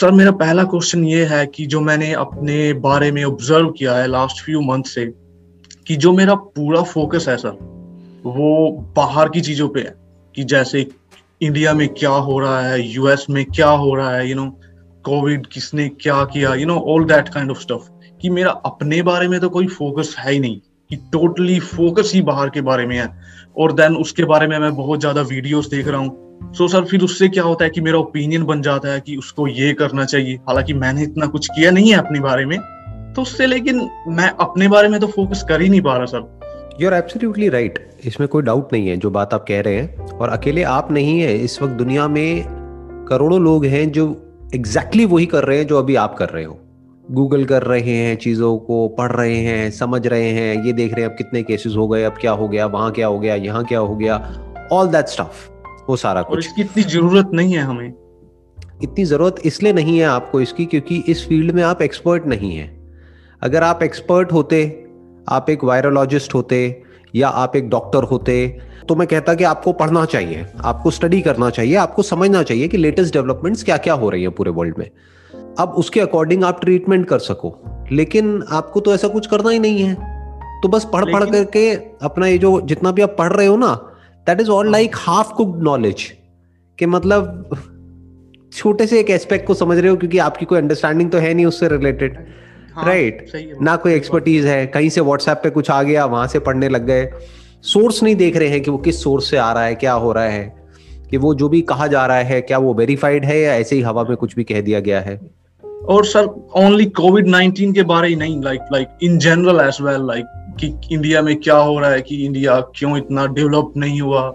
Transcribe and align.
Sir 0.00 0.10
मेरा 0.10 0.30
पहला 0.32 0.62
question 0.64 1.02
ये 1.04 1.24
है 1.24 1.46
कि 1.46 1.64
जो 1.66 1.80
मैंने 1.80 2.12
अपने 2.12 2.72
बारे 2.74 3.10
में 3.12 3.22
ऑब्ज़र्व 3.24 3.70
किया 3.70 3.94
है 3.94 4.06
लास्ट 4.06 4.42
फ्यू 4.44 4.60
मंथ 4.60 4.84
से, 4.84 5.04
कि 5.86 5.96
जो 5.96 6.12
मेरा 6.12 6.34
पूरा 6.34 6.82
फोकस 6.82 7.26
है 7.28 7.36
सर 7.36 7.58
वो 8.26 8.70
बाहर 8.96 9.28
की 9.28 9.40
चीज़ों 9.40 9.68
पे 9.68 9.80
है। 9.80 9.94
कि 10.34 10.44
जैसे 10.44 10.86
इंडिया 11.40 11.74
में 11.74 11.86
क्या 11.88 12.10
हो 12.10 12.38
रहा 12.38 12.60
है 12.60 12.80
यूएस 12.82 13.26
में 13.30 13.44
क्या 13.46 13.68
हो 13.68 13.94
रहा 13.94 14.14
है 14.16 14.28
यू 14.28 14.36
नो 14.36 14.46
कोविड 15.04 15.46
किसने 15.46 15.88
क्या 16.00 16.24
किया 16.24 16.54
you 16.54 16.66
know 16.66 16.78
all 16.88 17.04
that 17.04 17.28
kind 17.28 17.50
of 17.50 17.60
stuff 17.60 18.16
कि 18.22 18.30
मेरा 18.30 18.50
अपने 18.66 19.02
बारे 19.02 19.28
में 19.28 19.38
तो 19.40 19.48
कोई 19.48 19.66
फोकस 19.66 20.14
है 20.18 20.32
ही 20.32 20.38
नहीं, 20.38 20.56
कि 20.90 20.96
टोटली 21.12 21.58
फोकस 21.60 22.12
ही 22.14 22.22
बाहर 22.22 22.50
के 22.50 22.60
बारे 22.62 22.86
में 22.86 22.96
है। 22.98 23.08
और 23.58 23.72
देन 23.72 23.96
उसके 23.98 24.24
बारे 24.24 24.46
में 24.46 24.58
मैं 24.58 24.74
बहुत 24.76 25.00
ज़्यादा 25.00 25.22
वीडियोस 25.28 25.70
देख 25.70 25.88
रहा 25.88 26.00
हूँ। 26.00 26.29
सो 26.42 26.68
सर 26.68 26.84
फिर 26.84 27.00
उससे 27.00 27.28
क्या 27.28 27.42
होता 27.42 27.64
है 27.64 27.70
कि 27.70 27.80
मेरा 27.80 27.98
ओपिनियन 27.98 28.44
बन 28.44 28.62
जाता 28.62 28.88
है 28.88 29.00
कि 29.00 29.16
उसको 29.16 29.46
ये 29.48 29.72
करना 29.72 30.04
चाहिए। 30.04 30.34
हालाँकि 30.34 30.74
मैंने 30.74 31.02
इतना 31.02 31.26
कुछ 31.26 31.46
किया 31.46 31.70
नहीं 31.70 31.90
है 31.90 31.98
अपने 31.98 32.20
बारे 32.20 32.46
में। 32.46 32.58
तो 33.16 33.22
उससे 33.22 33.46
लेकिन 33.46 33.88
मैं 34.08 34.30
अपने 34.40 34.68
बारे 34.68 34.88
में 34.88 35.00
तो 35.00 35.06
फोकस 35.06 35.44
कर 35.48 35.60
ही 35.60 35.68
नहीं 35.68 35.80
पा 35.80 35.96
रहा 35.96 36.06
sir 36.06 36.40
you 36.80 36.88
are 36.88 36.94
absolutely 36.94 37.48
right 37.48 37.90
इसमें 38.04 38.28
कोई 38.28 38.42
डाउट 38.42 38.72
नहीं 38.72 38.88
है 38.88 38.96
जो 38.96 39.10
बात 39.10 39.34
आप 39.34 39.44
कह 39.48 39.60
रहे 39.60 39.74
हैं। 39.74 39.96
और 40.08 40.28
अकेले 40.28 40.62
आप 40.62 40.92
नहीं 40.92 41.20
है। 41.20 41.38
इस 41.38 41.62
वक्त 41.62 41.72
दुनिया 41.72 42.08
में 42.08 42.44
करोड़ों 43.08 43.40
लोग 43.40 43.64
हैं 43.64 43.92
जो 43.92 44.06
एग्जैक्टली 44.54 45.02
exactly 45.02 45.14
वही 45.14 45.26
कर 45.26 45.44
रहे 45.44 45.58
हैं 45.58 45.66
जो 45.66 45.78
अभी 45.78 45.94
आप 45.94 46.14
कर 46.14 46.28
रहे 46.28 46.44
हो। 46.44 46.58
गूगल 47.10 47.44
कर 47.44 47.62
रहे 47.62 47.90
हैं 47.90 48.16
चीज़ों 48.16 48.58
को, 48.58 48.88
पढ़ 48.88 49.12
रहे 49.12 49.36
हैं, 49.36 49.70
समझ 49.70 50.06
रहे 50.06 50.30
हैं। 50.30 50.64
ये 50.64 50.72
देख 50.72 50.94
रहे 50.94 51.04
हैं, 51.04 51.10
अब 51.10 51.16
कितने 51.16 51.42
केसेस 51.42 51.74
हो 51.76 51.88
गए, 51.88 52.02
अब 52.02 52.12
क्या 52.20 52.32
हो 52.32 52.48
गया, 52.48 52.66
वहाँ 52.66 52.92
क्या 52.92 53.06
हो 53.06 53.18
गया, 53.18 53.34
यहाँ 53.34 53.64
क्या 53.64 53.78
हो 53.78 53.96
गया। 53.96 54.16
ऑल 54.72 54.88
दैट 54.88 55.06
स्टफ़ 55.06 55.50
वो 55.88 55.96
सारा 55.96 56.22
कुछ। 56.22 56.38
इसकी 56.38 56.62
इतनी 56.62 56.82
ज़रूरत 56.82 57.30
नहीं 57.34 57.52
है 57.52 57.62
हमें। 57.62 57.92
इतनी 58.82 59.04
ज़रूरत 59.04 59.36
इसलिए 59.44 59.72
नहीं 59.72 59.98
है 59.98 60.04
आपको 60.04 60.40
इसकी 60.40 60.64
क्योंकि 60.64 61.02
इस 61.08 61.26
फ़ील्ड 61.28 61.54
में 61.54 61.62
आप 61.62 61.82
एक्सपर्ट 61.82 62.26
नहीं 62.26 62.56
है। 62.56 62.68
अगर 63.42 63.62
आप 63.62 63.82
एक्सपर्ट 63.82 64.32
होते 64.32 64.86
आप 65.28 65.50
एक 65.50 65.64
वायरोलॉजिस्ट 65.64 66.34
होते 66.34 66.82
या 67.14 67.28
आप 67.28 67.56
एक 67.56 67.68
डॉक्टर 67.70 68.02
होते 68.02 68.58
तो 68.88 68.94
मैं 68.94 69.06
कहता 69.08 69.34
कि 69.34 69.44
आपको 69.44 69.72
पढ़ना 69.72 70.04
चाहिए 70.04 70.46
आपको 70.60 70.90
स्टडी 70.90 71.20
करना 71.20 71.50
चाहिए 71.50 71.74
आपको 71.76 72.02
समझना 72.02 72.42
चाहिए 72.42 72.68
कि 72.68 72.76
लेटेस्ट 72.76 73.12
डेवलपमेंट्स 73.12 73.62
क्या 73.64 73.76
क्या 73.76 73.94
हो 73.94 74.10
रही 74.10 74.22
है 74.22 74.28
पूरे 74.28 74.50
वर्ल्ड 74.50 74.78
में। 74.78 74.90
अब 75.58 75.74
उसके 75.78 76.00
अकॉर्डिंग 76.00 76.44
आप 76.44 76.60
ट्रीटमेंट 76.60 77.06
कर 77.08 77.18
सको 77.18 77.54
लेकिन 77.92 78.42
आपको 78.50 78.80
तो 78.80 78.94
ऐसा 78.94 79.08
कुछ 79.08 79.26
करना 79.26 79.50
ही 79.50 79.58
नहीं 79.58 79.82
है। 79.82 79.94
तो 80.62 80.68
बस 80.68 80.84
पढ़ 80.84 81.04
पढ़ 81.12 81.24
करके 81.24 81.72
अपना 82.02 82.26
ये 82.26 82.38
जो 82.38 82.60
जितना 82.60 82.92
भी 82.92 83.02
आप 83.02 83.14
पढ़ 83.18 83.32
रहे 83.32 83.46
हो 83.46 83.56
ना 83.56 83.74
that 84.26 84.40
is 84.40 84.50
all 84.50 84.72
like 84.72 84.92
half 84.94 85.32
cooked 85.32 85.62
knowledge 85.62 86.12
कि 86.78 86.86
मतलब 86.86 87.50
छोटे 88.52 88.86
से 88.86 89.00
एक 89.00 89.10
एस्पेक्ट 89.10 89.46
को 89.46 89.54
समझ 89.54 89.78
रहे 89.78 89.90
हो 89.90 89.96
क्योंकि 89.96 90.18
आपकी 90.18 90.44
कोई 90.44 90.58
अंडरस्टैंडिंग 90.58 91.10
तो 91.10 91.18
है 91.18 91.34
नहीं 91.34 91.46
उससे 91.46 91.68
रिलेटेड 91.68 92.26
राइट 92.84 93.30
हाँ, 93.34 93.42
right. 93.42 93.62
ना 93.62 93.76
कोई 93.76 93.94
एक्सपर्टीज 93.94 94.46
है 94.46 94.66
कहीं 94.66 94.88
से 94.88 95.00
व्हाट्सएप 95.00 95.40
पे 95.44 95.50
कुछ 95.50 95.70
आ 95.70 95.82
गया 95.82 96.04
वहाँ 96.04 96.26
से 96.26 96.38
पढ़ने 96.38 96.68
लग 96.68 96.86
गए। 96.86 97.10
सोर्स 97.62 98.02
नहीं 98.02 98.16
देख 98.16 98.36
रहे 98.36 98.48
हैं 98.48 98.62
कि 98.62 98.70
वो 98.70 98.78
किस 98.78 99.02
सोर्स 99.02 99.30
से 99.30 99.36
आ 99.36 99.52
रहा 99.52 99.64
है 99.64 99.74
क्या 99.74 99.92
हो 99.92 100.12
रहा 100.12 100.24
है। 100.24 100.68
कि 101.10 101.16
वो 101.16 101.34
जो 101.34 101.48
भी 101.48 101.60
कहा 101.60 101.86
जा 101.86 102.06
रहा 102.06 102.16
है 102.16 102.40
क्या 102.40 102.58
वो 102.58 102.74
वेरीफाइड 102.74 103.24
है 103.24 103.40
या 103.40 103.54
ऐसे 103.54 103.76
ही 103.76 103.82
हवा 103.82 104.04
में 104.04 104.16
कुछ 104.16 104.34
भी 104.34 104.44
कह 104.44 104.60
दिया 104.60 104.80
गया 104.80 105.00
है? 105.00 105.20
और 105.88 106.04
सर 106.04 106.48
ओनली 106.56 106.84
कोविड 106.84 107.26
नाइनटीन 107.26 107.72
के 107.72 107.82
बारे 107.82 108.08
ही 108.08 108.16
नहीं 108.16 108.42
like 108.42 108.60
like 108.72 108.88
in 109.02 109.18
general 109.18 109.60
as 109.60 109.78
well 109.80 110.06
like 110.06 110.24
कि 110.60 110.74
इंडिया 110.92 111.22
में 111.22 111.36
क्या 111.36 111.56
हो 111.56 111.78
रहा 111.78 111.90
है 111.90 112.02
कि 112.02 112.24
इंडिया 112.26 112.60
क्यों 112.60 112.98
इतना 112.98 113.26
डेवलप 113.26 113.72
नहीं 113.76 114.00
हुआ? 114.00 114.34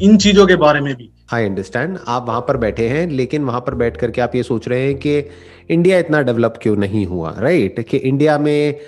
इन 0.00 0.16
चीज़ों 0.16 0.46
के 0.46 0.56
बारे 0.56 0.80
में 0.80 0.94
भी। 0.94 1.10
आई 1.32 1.44
अंडरस्टैंड 1.44 1.98
आप 2.08 2.28
वहाँ 2.28 2.40
पर 2.40 2.56
बैठे 2.56 2.88
हैं, 2.88 3.10
लेकिन 3.10 3.44
वहाँ 3.44 3.60
पर 3.60 3.74
बैठ 3.74 3.96
करके 3.96 4.20
आप 4.20 4.34
ये 4.34 4.42
सोच 4.42 4.68
रहे 4.68 4.86
हैं 4.86 4.94
कि 4.94 5.28
इंडिया 5.70 5.98
इतना 5.98 6.22
डेवलप 6.22 6.54
क्यों 6.62 6.76
नहीं 6.76 7.06
हुआ 7.06 7.34
राइट? 7.38 7.80
कि 7.80 7.96
इंडिया 7.96 8.38
में 8.38 8.78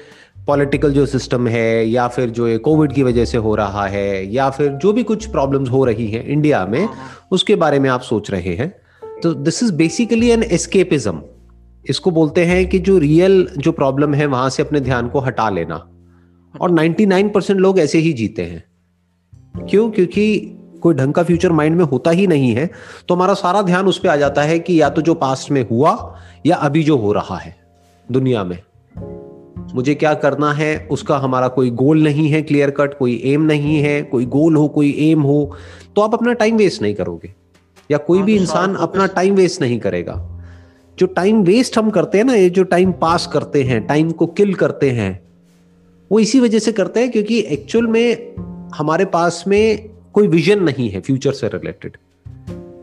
पॉलिटिकल 0.46 0.92
जो 0.92 1.06
सिस्टम 1.06 1.48
है, 1.48 1.88
या 1.88 2.08
फिर 2.08 2.30
जो 2.30 2.58
कोविड 2.58 2.92
की 2.92 3.02
वजह 3.02 3.24
से 3.24 3.38
हो 3.38 3.54
रहा 3.54 3.86
है, 3.86 4.34
या 4.34 4.50
फिर 4.50 4.72
जो 4.72 4.92
भी 4.92 5.02
कुछ 5.02 5.26
प्रॉब्लम्स 5.26 5.70
हो 5.70 5.84
रही 5.84 6.10
हैं 6.10 6.26
इंडिया 6.26 6.66
में। 6.66 6.88
उसके 7.30 7.54
बारे 7.54 7.78
में 7.78 7.90
आप 7.90 8.00
सोच 8.00 8.30
रहे 8.30 8.54
हैं। 8.54 8.74
तो 9.22 9.34
this 9.34 9.62
is 9.62 9.72
basically 9.72 10.30
an 10.30 10.42
escapism 10.42 11.22
इसको 11.88 12.10
बोलते 12.10 12.44
हैं 12.44 12.68
कि 12.68 12.78
जो 12.78 12.98
रियल 12.98 13.48
जो 13.58 13.72
प्रॉब्लम 13.72 14.14
है, 14.14 14.26
वहाँ 14.26 14.50
से 14.50 14.62
अपने 14.62 14.80
ध्यान 14.80 15.08
को 15.08 15.18
हटा 15.18 15.50
लेना। 15.50 15.90
और 16.60 16.70
99 16.70 17.32
परसेंट 17.34 17.60
लोग 17.60 17.78
ऐसे 17.78 17.98
ही 17.98 18.12
जीते 18.12 18.42
हैं। 18.42 18.64
क्यों? 19.66 19.90
क्योंकि 19.90 20.52
कोई 20.82 20.94
ढंग 20.94 21.12
का 21.14 21.22
फ्यूचर 21.22 21.52
माइंड 21.52 21.76
में 21.76 21.84
होता 21.84 22.10
ही 22.10 22.26
नहीं 22.26 22.54
है 22.54 22.70
तो 23.08 23.14
हमारा 23.14 23.34
सारा 23.34 23.62
ध्यान 23.62 23.86
उस 23.86 23.98
पर 23.98 24.08
आ 24.08 24.16
जाता 24.16 24.42
है 24.42 24.58
कि 24.58 24.80
या 24.80 24.88
तो 24.90 25.02
जो 25.02 25.14
पास्ट 25.14 25.50
में 25.50 25.66
हुआ 25.68 26.16
या 26.46 26.56
अभी 26.56 26.82
जो 26.82 26.96
हो 26.96 27.12
रहा 27.12 27.36
है 27.36 27.56
दुनिया 28.12 28.44
में। 28.44 28.58
मुझे 29.74 29.94
क्या 29.94 30.14
करना 30.14 30.52
है? 30.52 30.88
उसका 30.90 31.16
हमारा 31.18 31.48
कोई 31.48 31.70
गोल 31.70 32.02
नहीं 32.02 32.28
है 32.28 32.42
क्लियर 32.42 32.70
कट 32.70 32.98
कोई 32.98 33.20
एम 33.24 33.42
नहीं 33.42 33.78
है 33.78 34.02
कोई 34.02 34.26
गोल 34.26 34.56
हो 34.56 34.68
कोई 34.68 34.94
एम 34.98 35.20
हो 35.20 35.56
तो 35.96 36.02
आप 36.02 36.14
अपना 36.14 36.32
टाइम 36.32 36.56
वेस्ट 36.56 36.82
नहीं 36.82 36.94
करोगे। 36.94 37.34
या 37.90 37.98
कोई 37.98 38.18
हाँ, 38.18 38.26
भी 38.26 38.36
तो 38.36 38.42
इंसान 38.42 38.74
अपना 38.74 39.06
टाइम 39.06 39.34
वेस्ट 39.34 39.60
नहीं 39.60 39.80
करेगा। 39.80 40.42
जो 40.98 41.06
टाइम 41.06 41.42
वेस्ट 41.42 41.78
हम 41.78 41.90
करते 41.90 42.18
हैं 42.18 42.24
ना 42.24 42.34
ये 42.34 42.50
जो 42.50 42.62
टाइम 42.64 42.92
पास 42.92 43.26
करते 43.26 43.62
हैं 43.62 43.86
टाइम 43.86 44.10
को 44.10 44.26
किल 44.26 44.54
करते 44.54 44.90
हैं 44.90 45.25
वो 46.12 46.18
इसी 46.18 46.40
वजह 46.40 46.58
से 46.58 46.72
करते 46.72 47.00
हैं 47.00 47.10
क्योंकि 47.10 47.38
एक्चुअल 47.48 47.86
में 47.86 48.34
हमारे 48.74 49.04
पास 49.04 49.44
में 49.46 49.88
कोई 50.12 50.26
विजन 50.26 50.62
नहीं 50.62 50.90
है 50.90 51.00
फ्यूचर 51.00 51.32
से 51.32 51.46
रिलेटेड 51.46 51.96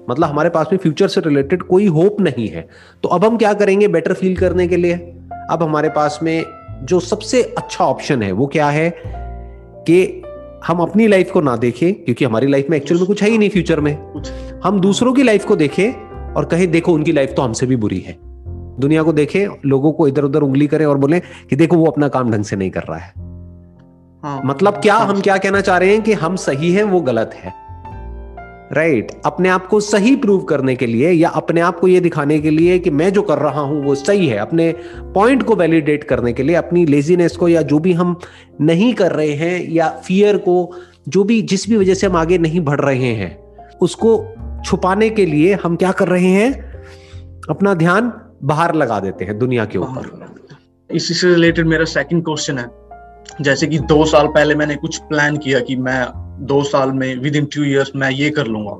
मतलब 0.10 0.30
हमारे 0.30 0.50
पास 0.50 0.70
में 0.72 0.80
फ्यूचर 0.80 1.08
से 1.08 1.22
रिलेटेड 1.22 1.64
कोई 1.64 1.86
होप 1.88 2.22
नहीं 2.22 2.48
है। 2.48 2.68
तो 3.04 3.10
अब 3.10 3.26
हम 3.26 3.38
क्या 3.38 3.54
करेंगे 3.54 3.88
बेटर 3.88 4.14
फील 4.14 4.36
करने 4.38 4.68
के 4.68 4.78
लिए? 4.78 4.94
अब 5.52 5.64
हमारे 5.64 5.90
पास 5.90 6.20
में 6.24 6.46
जो 6.84 7.00
सबसे 7.00 7.42
अच्छा 7.44 7.86
ऑप्शन 7.86 8.22
है 8.22 8.32
वो 8.32 8.48
क्या 8.48 8.70
है 8.70 8.90
कि 9.88 10.22
हम 10.66 10.80
अपनी 10.80 11.08
लाइफ 11.08 11.32
को 11.32 11.42
ना 11.42 11.56
देखें 11.56 11.94
क्योंकि 11.94 12.26
हमारी 12.26 12.48
लाइफ 12.48 12.68
में 12.70 12.78
एक्चुअल 12.78 13.00
में 13.00 13.08
कुछ 13.08 13.24
है 13.24 13.30
ही 13.30 13.38
नहीं 13.38 13.50
फ्यूचर 13.50 13.80
में। 13.80 13.98
हम 14.64 14.80
दूसरों 14.82 15.14
की 15.14 15.24
लाइफ 15.24 15.46
को 15.46 15.56
देखें 15.56 15.92
और 16.34 16.46
कहें 16.46 16.72
देखो 16.72 16.94
उनकी 16.94 17.12
लाइफ 17.12 17.34
तो 17.34 17.42
हमसे 17.42 17.66
भी 17.66 17.76
बुरी 17.76 18.00
है। 18.00 18.18
दुनिया 18.80 19.04
को 19.04 19.14
देखे 19.14 19.48
लोगों 19.66 19.92
को 19.92 20.08
इधर 20.08 20.24
उधर 20.24 20.40
उंगली 20.40 20.68
करें 20.68 20.86
और 20.86 20.98
बोले 20.98 21.20
कि 21.20 21.56
देखो 21.56 21.78
वो 21.78 21.86
अपना 21.86 22.08
काम 22.08 22.32
ढंग 22.32 22.44
से 22.44 22.56
नहीं 22.56 22.70
कर 22.70 22.82
रहा 22.82 22.98
है। 22.98 23.14
हाँ, 24.24 24.42
मतलब 24.46 24.74
क्या 24.74 24.96
हम 24.96 25.22
क्या 25.22 25.38
कहना 25.38 25.62
चाह 25.62 25.78
रहे 25.78 25.90
हैं 25.90 26.02
कि 26.02 26.14
हम 26.14 26.36
सही 26.36 26.72
हैं 26.72 26.84
वो 26.84 27.02
गलत 27.02 27.32
है। 27.34 27.64
Right 28.74 29.08
right. 29.08 29.22
अपने 29.26 29.50
आप 29.50 29.68
को 29.68 29.80
सही 29.80 30.16
प्रूव 30.16 30.42
करने 30.42 30.76
के 30.76 30.86
लिए 30.86 31.12
या 31.12 31.30
अपने 31.30 31.62
आप 31.62 31.80
को 31.80 31.88
यह 31.88 32.00
दिखाने 32.00 32.40
के 32.40 32.50
लिए 32.50 32.80
कि 32.80 32.90
मैं 32.90 33.14
जो 33.14 33.22
कर 33.22 33.38
रहा 33.38 33.62
हूँ 33.62 33.84
वो 33.86 33.96
सही 33.96 34.28
है। 34.28 34.38
अपने 34.38 34.76
पॉइंट 35.00 35.44
को 35.44 35.56
वैलिडेट 35.56 36.04
करने 36.04 36.34
के 36.34 36.44
लिए 36.44 36.56
अपनी 36.56 36.86
लेजीनेस 36.86 37.38
को 37.38 37.48
या 37.48 37.62
जो 37.62 37.80
भी 37.80 37.94
हम 37.94 38.20
नहीं 38.62 38.94
कर 38.94 39.12
रहे 39.12 39.34
हैं 39.34 39.70
या 39.70 39.90
फियर 39.90 40.38
को 40.38 40.72
जो 41.08 41.24
भी 41.24 41.42
जिस 41.42 41.70
भी 41.70 41.78
वजह 41.78 41.94
से 41.94 42.08
हम 42.08 42.16
आगे 42.16 42.38
नहीं 42.38 42.60
बढ़ 42.60 42.82
रहे 42.82 43.14
हैं 43.14 43.38
उसको 43.82 44.26
छुपाने 44.66 45.10
के 45.10 45.26
लिए 45.26 45.54
हम 45.54 45.76
क्या 45.76 45.92
कर 45.92 46.08
रहे 46.08 46.28
हैं? 46.28 46.52
अपना 47.50 47.74
ध्यान 47.74 48.14
बाहर 48.44 48.76
लगा 48.76 49.00
देते 49.00 49.26
हैं 49.26 49.38
दुनिया 49.40 49.66
के 49.66 49.78
ऊपर। 49.78 50.96
इसी 50.96 51.14
से 51.14 51.28
रिलेटेड 51.28 51.68
मेरा 51.68 51.86
सेकंड 51.86 52.24
क्वेश्चन 52.26 52.58
है। 52.58 52.70
जैसे 53.42 53.68
कि 53.68 53.80
दो 53.80 54.06
साल 54.06 54.28
पहले 54.28 54.56
मैंने 54.56 54.76
कुछ 54.76 54.98
प्लान 55.04 55.38
किया 55.38 55.60
कि 55.60 55.76
मैं 55.76 56.06
दो 56.48 56.64
साल 56.64 56.92
में 56.92 57.16
विद 57.18 57.36
इन 57.36 57.46
टू 57.46 57.64
ईयर्स 57.64 57.92
मैं 57.96 58.10
ये 58.12 58.30
कर 58.30 58.48
लूँगा। 58.48 58.76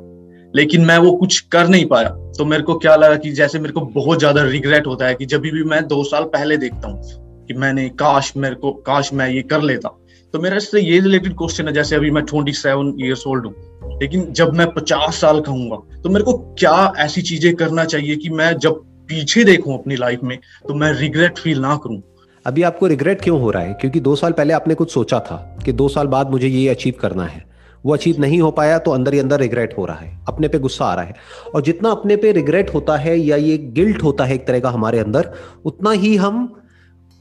लेकिन 0.54 0.86
मैं 0.86 0.98
वो 0.98 1.12
कुछ 1.12 1.40
कर 1.52 1.68
नहीं 1.68 1.86
पाया। 1.86 2.10
तो 2.38 2.46
मेरे 2.46 2.64
को 2.64 2.76
क्या 2.76 2.96
लगा 2.96 3.16
कि 3.16 3.32
जैसे 3.32 3.60
मेरे 3.60 3.74
को 3.74 3.82
बहुत 3.82 4.20
ज़्यादा 4.20 4.44
रिग्रेट 4.44 4.88
होता 4.88 5.08
है 5.08 5.16
कि 5.16 5.26
जब 5.26 5.42
भी 5.42 5.64
मैं 5.64 5.86
दो 5.88 6.04
साल 6.04 6.24
पहले 6.34 6.58
देखता 6.58 6.88
हूँ 6.88 7.46
कि 7.48 7.54
मैंने 7.54 7.88
काश 7.90 8.34
मेरे 8.38 8.56
को 8.56 8.72
काश 8.86 9.14
मैं 9.14 9.30
ये 9.30 9.42
कर 9.44 9.62
लेता। 9.62 9.90
तो 10.34 10.40
मेरा 10.40 10.58
इससे 10.58 10.82
ये 10.82 11.00
रिलेटेड 11.00 11.34
क्वेश्चन 11.34 11.68
है 11.68 11.74
जैसे 11.74 11.96
अभी 11.96 12.12
मैं 12.12 12.24
ट्वेंटी 12.26 12.54
सेवन 12.54 12.94
ईयर्स 13.00 13.28
ओल्ड 13.28 13.46
हूँ। 13.46 14.00
लेकिन 14.02 14.32
जब 14.32 14.54
मैं 14.54 14.68
पचास 14.74 15.22
साल 15.22 15.40
का 15.42 15.52
हूँ 15.52 16.02
तो 16.04 16.10
मेरे 16.10 16.26
को 16.26 16.38
क्या 16.60 16.94
ऐसी 16.98 17.22
चीज़ें 17.22 17.54
करना 17.56 17.86
चाहिए 17.86 18.16
कि 18.16 18.30
मैं 18.30 18.58
जब 18.58 18.82
पीछे 19.14 19.44
देखूँ 19.44 19.74
अपनी 19.74 19.96
लाइफ 19.96 20.20
में 20.24 20.38
तो 20.68 20.74
मैं 20.74 20.92
रिग्रेट 20.94 21.38
फील 21.38 21.60
ना 21.60 21.76
करूँ। 21.76 22.02
अभी 22.46 22.64
आपको 22.64 22.88
रिग्रेट 22.88 23.22
क्यों 23.22 23.40
हो 23.42 23.52
रहा 23.52 23.64
है? 23.64 23.74
क्योंकि 23.74 24.00
दो 24.00 24.16
साल 24.16 24.32
पहले 24.32 24.54
आपने 24.54 24.76
कुछ 24.76 24.94
सोचा 24.94 25.20
था 25.20 25.36
कि 25.66 25.72
दो 25.72 25.88
साल 25.88 26.08
बाद 26.08 26.30
मुझे 26.30 26.48
ये 26.48 26.70
अचीव 26.70 26.94
करना 27.02 27.26
है। 27.26 27.44
वो 27.86 27.94
अचीव 27.94 28.20
नहीं 28.20 28.42
हो 28.42 28.52
पाया 28.52 28.80
तो 28.80 28.92
अंदर 28.92 29.14
ही 29.14 29.20
अंदर 29.20 29.40
रिग्रेट 29.40 29.78
हो 29.78 29.86
रहा 29.86 29.98
है। 29.98 30.20
अपने 30.28 30.48
पे 30.48 30.60
गुस्सा 30.60 30.86
आ 30.86 30.94
रहा 30.94 31.06
है। 31.06 31.16
और 31.56 31.62
जितना 31.62 31.92
अपने 31.92 32.16
पे 32.16 32.32
रिग्रेट 32.32 32.74
होता 32.74 32.98
है, 32.98 33.18
या 33.20 33.36
ये 33.36 33.58
गिल्ट 33.58 34.04
होता 34.04 34.26
है 34.26 34.36
एक 34.36 34.48
तरह 34.48 34.60
का 34.60 34.70
हमारे 34.70 35.00
अंदर, 35.00 35.32
उतना 35.66 35.92
ही 35.92 36.16
हम 36.16 36.62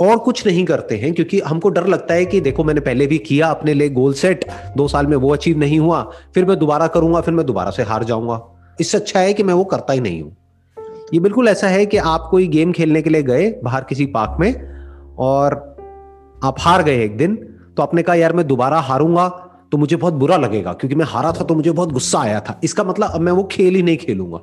और 0.00 0.18
कुछ 0.18 0.46
नहीं 0.46 0.64
करते 0.64 0.96
हैं, 0.96 1.14
क्योंकि 1.14 1.40
हमको 1.40 1.68
डर 1.68 1.86
लगता 1.86 2.14
है 2.14 2.26
कि 2.26 2.40
देखो, 2.40 2.64
मैंने 2.64 2.80
पहले 2.80 3.06
भी 3.06 3.18
किया, 3.18 3.46
अपने 3.46 3.74
लिए 3.74 3.88
गोल 3.88 4.12
सेट 4.12 4.44
दो 4.76 4.88
साल 4.88 5.06
में 5.06 5.16
वो 5.16 5.32
अचीव 5.32 5.58
नहीं 5.58 5.78
हुआ, 5.78 6.02
फिर 6.34 6.44
मैं 6.44 6.58
दोबारा 6.58 6.86
करूँगा, 6.86 7.20
फिर 7.20 7.34
मैं 7.34 7.46
दोबारा 7.46 7.70
से 7.70 7.82
हार 7.82 8.04
जाऊँगा। 8.04 8.40
इससे 8.80 8.98
अच्छा 8.98 9.20
है 9.20 9.32
कि 9.34 9.42
मैं 9.42 9.54
वो 9.54 9.64
करता 9.64 9.92
ही 9.92 10.00
नहीं 10.00 10.22
हूँ। 10.22 10.36
ये 11.14 11.20
बिल्कुल 11.20 11.48
ऐसा 11.48 11.68
है 11.68 11.86
कि 11.86 11.96
आप 11.96 12.28
कोई 12.30 12.46
गेम 12.46 12.72
खेलने 12.72 13.02
के 13.02 13.10
लिए 13.10 13.22
गए 13.22 13.60
बाहर 13.64 13.84
किसी 13.84 14.06
पार्क 14.06 14.36
में 14.40 14.52
और 15.18 15.54
आप 16.44 16.56
हार 16.60 16.82
गए 16.82 17.04
एक 17.04 17.16
दिन 17.16 17.34
तो 17.76 17.82
आपने 17.82 18.02
कहा, 18.02 18.14
यार, 18.14 18.32
मैं 18.32 18.46
दोबारा 18.46 18.80
हारूँगा 18.80 19.28
तो 19.72 19.78
मुझे 19.78 19.96
बहुत 19.96 20.14
बुरा 20.14 20.36
लगेगा, 20.36 20.72
क्योंकि 20.72 20.94
मैं 20.94 21.04
हारा 21.08 21.32
था 21.32 21.44
तो 21.44 21.54
मुझे 21.54 21.70
बहुत 21.70 21.92
गुस्सा 21.92 22.20
आया 22.20 22.40
था। 22.40 22.60
इसका 22.64 22.84
मतलब 22.84 23.10
अब 23.10 23.20
मैं 23.20 23.32
वो 23.32 23.44
खेल 23.44 23.74
ही 23.74 23.82
नहीं 23.82 23.96
खेलूँगा। 23.96 24.40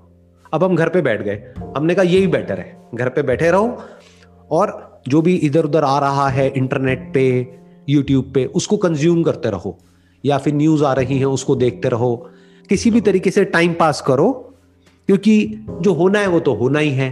अब 0.54 0.64
हम 0.64 0.76
घर 0.76 0.90
पे 0.90 1.02
बैठ 1.02 1.22
गए। 1.22 1.44
हमने 1.78 1.96
कहा, 1.96 2.04
यही 2.04 2.28
बेटर 2.28 2.60
है। 2.60 2.90
घर 2.96 3.10
पे 3.10 3.22
बैठे 3.22 3.52
रहो 3.52 3.78
और 4.52 5.02
जो 5.08 5.22
भी 5.22 5.36
इधर 5.36 5.66
उधर 5.66 5.84
आ 5.84 6.00
रहा 6.00 6.28
है 6.28 6.48
इंटरनेट 6.50 7.12
पे 7.14 7.58
यूट्यूब 7.90 8.32
पे, 8.34 8.46
उसको 8.46 8.78
कंज्यूम 8.78 9.24
करते 9.24 9.50
रहो। 9.50 9.78
या 10.26 10.38
फिर 10.38 10.54
न्यूज़ 10.54 10.84
आ 10.84 10.94
रही 10.94 11.18
है, 11.20 11.26
उसको 11.26 11.56
देखते 11.56 11.90
रहो। 11.90 12.30
किसी 12.70 12.92
भी 12.92 13.02
तरीके 13.02 13.32
से 13.32 13.46
टाइम 13.46 13.74
पास 13.74 14.02
करो 14.02 14.49
क्योंकि 15.10 15.66
जो 15.82 15.94
होना 15.94 16.20
है 16.20 16.28
वो 16.28 16.40
तो 16.40 16.54
होना 16.54 16.80
ही 16.80 16.90
है। 16.90 17.08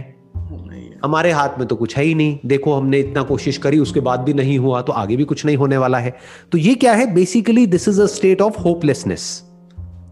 हमारे 1.04 1.30
हाथ 1.32 1.58
में 1.58 1.66
तो 1.68 1.76
कुछ 1.76 1.96
है 1.96 2.04
ही 2.04 2.14
नहीं। 2.14 2.38
देखो 2.46 2.74
हमने 2.74 2.98
इतना 2.98 3.22
कोशिश 3.22 3.58
करी 3.58 3.78
उसके 3.78 4.00
बाद 4.00 4.20
भी 4.20 4.32
नहीं 4.32 4.58
हुआ 4.58 4.82
तो 4.82 4.92
आगे 4.92 5.16
भी 5.16 5.24
कुछ 5.24 5.44
नहीं 5.46 5.56
होने 5.56 5.76
वाला 5.76 5.98
है। 5.98 6.14
तो 6.52 6.58
ये 6.58 6.74
क्या 6.74 6.92
है? 6.92 7.14
Basically 7.14 7.66
this 7.66 7.88
is 7.88 8.00
a 8.02 8.06
state 8.06 8.42
of 8.42 8.58
hopelessness 8.58 9.42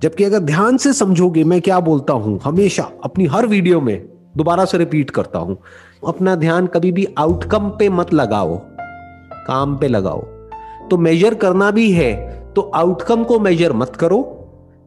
जबकि 0.02 0.24
अगर 0.24 0.38
ध्यान 0.38 0.76
से 0.76 0.92
समझोगे 0.92 1.44
मैं 1.44 1.60
क्या 1.60 1.80
बोलता 1.80 2.12
हूँ? 2.12 2.38
हमेशा 2.44 2.90
अपनी 3.04 3.26
हर 3.26 3.46
वीडियो 3.46 3.80
में 3.80 4.08
दोबारा 4.36 4.64
से 4.64 4.78
रिपीट 4.78 5.10
करता 5.10 5.38
हूँ। 5.38 5.58
अपना 6.08 6.34
ध्यान 6.36 6.66
कभी 6.66 6.92
भी 6.92 7.06
आउटकम 7.18 7.68
पे 7.68 7.88
मत 7.88 8.14
लगाओ। 8.14 8.56
काम 9.46 9.76
पे 9.76 9.88
लगाओ। 9.88 10.20
तो 10.90 10.98
मेजर 10.98 11.34
करना 11.34 11.70
भी 11.70 11.90
है 11.92 12.14
तो 12.54 12.70
आउटकम 12.74 13.24
को 13.24 13.38
मेजर 13.40 13.72
मत 13.72 13.96
करो। 13.96 14.35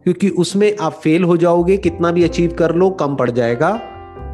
क्योंकि 0.06 0.30
उसमें 0.40 0.76
आप 0.78 0.94
फेल 0.94 1.24
हो 1.24 1.38
जाओगे 1.38 1.78
कितना 1.78 2.12
भी 2.12 2.24
अचीव 2.24 2.54
कर 2.60 2.76
लो 2.76 2.90
कम 3.00 3.16
पड़ 3.16 3.30
जाएगा। 3.32 3.70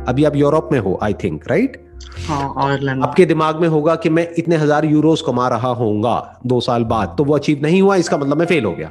अभी 0.08 0.24
आप 0.24 0.36
यूरोप 0.36 0.70
में 0.72 0.80
हो 0.80 0.98
आई 1.04 1.14
थिंक 1.14 1.48
राइट 1.50 1.82
आपके 2.30 3.26
दिमाग 3.26 3.60
में 3.62 3.68
होगा 3.68 3.96
कि 3.96 4.10
मैं 4.10 4.28
इतने 4.38 4.56
हज़ार 4.56 4.86
यूरोस 4.86 5.24
कमा 5.28 5.48
रहा 5.48 5.70
होऊँगा 5.74 6.40
दो 6.46 6.60
साल 6.62 6.84
बाद 6.84 7.16
तो 7.18 7.24
वो 7.24 7.36
अचीव 7.36 7.60
नहीं 7.62 7.82
हुआ 7.82 7.96
इसका 7.96 8.18
मतलब 8.18 8.38
मैं 8.38 8.46
फेल 8.46 8.66
हो 8.66 8.72
गया। 8.72 8.90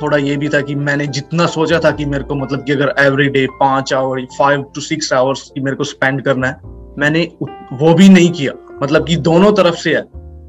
थोड़ा 0.00 0.16
ये 0.16 0.36
भी 0.36 0.48
था 0.48 0.60
कि 0.60 0.74
मैंने 0.74 1.06
जितना 1.08 1.46
सोचा 1.46 1.78
था 1.80 1.90
कि 1.90 2.04
मेरे 2.04 2.24
को 2.24 2.34
मतलब 2.34 2.64
कि 2.64 2.72
अगर 2.72 2.94
एवरी 2.98 3.28
डे 3.28 3.46
पाँच 3.60 3.92
hour 3.94 4.24
five 4.38 4.62
to 4.74 4.80
six 4.80 5.12
hours 5.12 5.42
की 5.50 5.60
मेरे 5.60 5.76
को 5.76 5.84
स्पेंड 5.84 6.22
करना 6.22 6.48
है 6.48 6.74
मैंने 6.98 7.22
वो 7.42 7.94
भी 7.94 8.08
नहीं 8.08 8.30
किया। 8.30 8.52
मतलब 8.82 9.06
कि 9.06 9.16
दोनों 9.24 9.52
तरफ़ 9.52 9.74
से 9.74 9.94
है। 9.94 10.02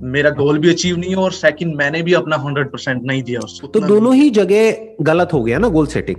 मेरा 0.04 0.30
गोल 0.30 0.60
भी 0.60 0.70
अचीव 0.70 0.98
नहीं 0.98 1.10
है 1.10 1.16
और 1.16 1.32
सेकंड 1.32 1.76
मैंने 1.76 2.02
भी 2.02 2.14
अपना 2.14 2.36
हंड्रेड 2.36 2.68
परसेंट 2.68 3.04
नहीं 3.04 3.24
दिया 3.24 3.40
उसको 3.40 3.68
तो 3.68 3.80
दोनों 3.80 4.16
ही 4.16 4.30
जगह 4.30 4.88
गलत 5.02 5.34
हो 5.34 5.44
गया 5.44 5.58
ना 5.58 5.68
गोल 5.68 5.88
सेटिंग 5.88 6.18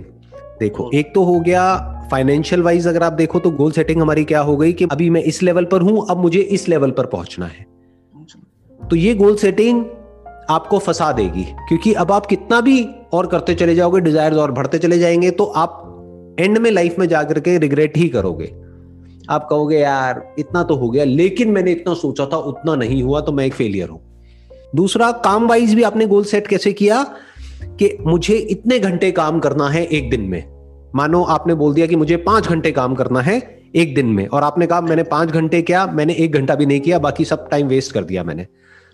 देखो 0.59 0.91
एक 0.93 1.13
तो 1.15 1.23
हो 1.23 1.39
गया 1.39 1.77
फाइनेंशियल 2.11 2.61
वाइज 2.61 2.87
अगर 2.87 3.03
आप 3.03 3.13
देखो 3.13 3.39
तो 3.39 3.51
गोल 3.51 3.71
सेटिंग 3.71 4.01
हमारी 4.01 4.23
क्या 4.23 4.39
हो 4.39 4.57
गई 4.57 4.73
कि 4.73 4.85
अभी 4.91 5.09
मैं 5.09 5.23
इस 5.23 5.43
लेवल 5.43 5.65
पर 5.65 5.81
हूँ 5.81 6.05
अब 6.09 6.17
मुझे 6.17 6.39
इस 6.39 6.69
लेवल 6.69 6.91
पर 6.91 7.05
पहुँचना 7.05 7.45
है। 7.45 7.65
तो 8.89 8.95
ये 8.95 9.13
गोल 9.15 9.35
सेटिंग 9.35 9.85
आपको 10.49 10.79
फंसा 10.79 11.11
देगी 11.11 11.43
क्योंकि 11.43 11.93
अब 11.93 12.11
आप 12.11 12.25
कितना 12.25 12.61
भी 12.61 12.83
और 13.13 13.27
करते 13.27 13.55
चले 13.55 13.75
जाओगे 13.75 14.01
डिज़ायर 14.01 14.33
और 14.33 14.51
बढ़ते 14.51 14.77
चले 14.77 14.99
जाएँगे 14.99 15.31
तो 15.31 15.43
आप 15.43 15.85
एंड 16.39 16.57
में 16.57 16.71
लाइफ 16.71 16.99
में 16.99 17.07
जाकर 17.07 17.39
के 17.39 17.57
रिग्रेट 17.57 17.97
ही 17.97 18.09
करोगे। 18.09 18.51
आप 19.29 19.47
कहोगे, 19.49 19.77
यार, 19.77 20.21
इतना 20.39 20.63
तो 20.63 20.75
हो 20.75 20.89
गया, 20.89 21.03
लेकिन 21.03 21.51
मैंने 21.51 21.71
इतना 21.71 21.93
सोचा 21.93 22.25
था, 22.25 22.37
उतना 22.37 22.75
नहीं 22.75 23.01
हुआ 23.03 23.21
तो 23.21 23.31
मैं 23.31 23.45
एक 23.45 23.53
फेलियर 23.53 23.89
हूँ। 23.89 24.01
दूसरा, 24.75 25.11
काम 25.11 25.47
वाइज 25.47 25.73
भी 25.75 25.83
आपने 25.83 26.05
गोल 26.05 26.23
सेट 26.23 26.47
कैसे 26.47 26.73
किया 26.73 27.03
कि 27.63 27.97
मुझे 28.01 28.35
इतने 28.35 28.79
घंटे 28.79 29.11
काम 29.11 29.39
करना 29.39 29.69
है 29.69 29.85
एक 29.85 30.09
दिन 30.09 30.21
में? 30.21 30.43
मानो 30.95 31.23
आपने 31.23 31.53
बोल 31.53 31.73
दिया 31.73 31.87
कि 31.87 31.95
मुझे 31.95 32.17
पाँच 32.17 32.47
घंटे 32.47 32.71
काम 32.71 32.95
करना 32.95 33.21
है 33.21 33.39
एक 33.75 33.95
दिन 33.95 34.05
में, 34.05 34.27
और 34.27 34.43
आपने 34.43 34.67
कहा, 34.67 34.81
मैंने 34.81 35.03
पाँच 35.03 35.29
घंटे 35.29 35.61
किया, 35.61 35.85
मैंने 35.85 36.13
एक 36.13 36.33
घंटा 36.33 36.55
भी 36.55 36.65
नहीं 36.65 36.79
किया, 36.79 36.99
बाकी 36.99 37.25
सब 37.25 37.49
टाइम 37.49 37.67
वेस्ट 37.67 37.91
कर 37.91 38.03
दिया 38.03 38.23
मैंने। 38.23 38.47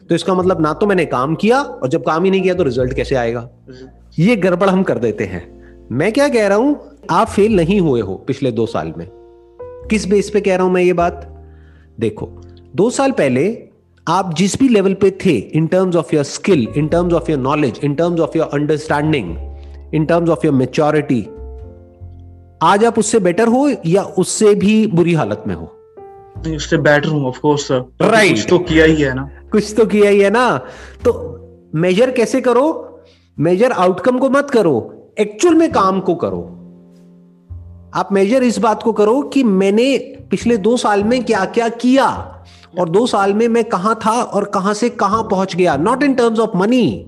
तो 0.10 0.16
इसका 0.16 0.34
मतलब 0.34 0.62
ना 0.62 0.74
तो 0.74 0.88
मैंने 0.88 1.06
काम 1.06 1.36
किया, 1.36 1.62
और 1.62 1.90
जब 1.90 2.06
काम 2.06 2.24
ही 2.24 2.32
नहीं 2.32 2.42
किया 2.42 2.54
तो 2.54 2.64
रिज़ल्ट 2.64 2.94
कैसे 2.94 3.16
आएगा? 3.16 3.50
ये 4.20 4.36
गड़बड़ 4.36 4.70
हम 4.70 4.84
कर 4.84 4.98
देते 4.98 5.24
हैं। 5.24 5.44
मैं 5.92 6.12
क्या 6.14 6.28
कह 6.30 6.48
रहा 6.48 6.58
हूँ, 6.58 6.80
आप 7.12 7.28
फेल 7.28 7.56
नहीं 7.56 7.80
हुए 7.80 8.02
हो 8.02 8.16
पिछले 8.28 8.52
दो 8.52 8.66
साल 8.66 8.94
में। 8.98 9.08
किस 9.90 10.08
बेस 10.08 10.30
पे 10.30 10.42
कह 10.42 10.56
रहा 10.56 10.66
हूँ 10.66 10.74
मैं 10.74 10.82
ये 10.82 10.94
बात? 10.94 11.32
देखो 12.00 12.26
दो 12.76 12.90
साल 12.90 13.12
पहले 13.12 13.70
आप 14.08 14.34
जिस 14.34 14.60
भी 14.60 14.68
लेवल 14.70 14.94
पे 14.94 15.12
थे 15.26 15.32
in 15.32 15.68
terms 15.68 15.96
of 15.96 16.16
your 16.16 16.24
skill 16.24 16.68
in 16.78 16.88
terms 16.88 17.14
of 17.14 17.32
your 17.32 17.40
knowledge 17.40 17.80
in 17.84 17.96
terms 17.96 18.20
of 18.20 18.38
your 18.38 18.50
understanding 18.54 19.36
in 19.94 20.06
terms 20.06 20.30
of 20.30 20.46
your 20.46 20.56
maturity 20.56 21.22
आज 22.64 22.86
आप 22.86 23.00
उससे 23.00 23.20
बेटर 23.20 23.48
हो 23.48 23.70
या 23.86 24.04
उससे 24.04 24.56
भी 24.56 24.88
बुरी 24.88 25.14
हालत 25.14 25.44
में 25.48 25.56
हो? 25.56 25.72
उससे 26.56 26.78
बेटर 26.78 27.10
हूँ 27.10 27.26
ऑफ़ 27.26 27.40
कोर्स. 27.40 27.68
कुछ 27.72 28.46
तो 28.50 28.60
किया 28.60 28.86
ही 28.86 29.02
है 29.02 29.14
ना। 29.14 29.30
कुछ 29.52 29.74
तो 29.78 29.86
किया 29.86 30.10
ही 30.10 30.20
है 30.20 30.30
ना। 30.30 30.58
तो 31.06 31.72
मेजर 31.76 32.12
कैसे 32.12 32.42
करो? 32.42 33.00
मेजर 33.40 33.72
आउटकम 33.72 34.20
को 34.20 34.30
मत 34.30 34.50
करो 34.50 34.94
एक्चुअल 35.20 35.56
में 35.56 35.72
काम 35.72 36.00
को 36.00 36.16
करो। 36.16 36.65
आप 37.96 38.12
मेजर 38.12 38.44
इस 38.44 38.58
बात 38.58 38.82
को 38.84 38.92
करो 38.94 39.22
कि 39.24 39.44
मैंने 39.44 39.98
पिछले 40.32 40.56
दो 40.58 40.76
साल 40.78 41.04
में 41.04 41.24
क्या 41.24 41.44
क्या 41.48 41.68
किया 41.70 42.06
और 42.80 42.90
दो 42.90 43.06
साल 43.08 43.34
में 43.34 43.48
मैं 43.48 43.64
कहाँ 43.64 43.94
था 44.06 44.12
और 44.12 44.46
कहाँ 44.46 44.74
से 44.74 44.90
कहाँ 44.90 45.22
पहुँच 45.24 45.56
गया। 45.56 45.76
Not 45.78 46.04
in 46.04 46.14
terms 46.14 46.40
of 46.40 46.58
money 46.58 47.06